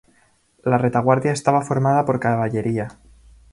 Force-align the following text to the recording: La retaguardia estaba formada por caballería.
La 0.63 0.79
retaguardia 0.79 1.31
estaba 1.31 1.61
formada 1.61 2.05
por 2.05 2.19
caballería. 2.19 2.87